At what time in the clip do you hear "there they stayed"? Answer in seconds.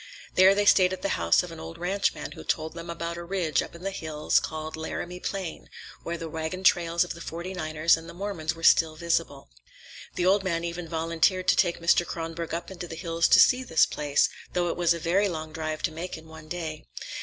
0.33-0.93